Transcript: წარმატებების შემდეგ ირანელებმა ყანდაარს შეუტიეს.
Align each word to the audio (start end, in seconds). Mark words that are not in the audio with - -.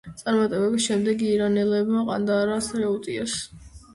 წარმატებების 0.19 0.85
შემდეგ 0.85 1.21
ირანელებმა 1.25 2.03
ყანდაარს 2.09 2.71
შეუტიეს. 2.79 3.39